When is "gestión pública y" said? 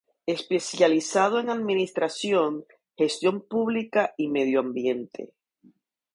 2.97-4.29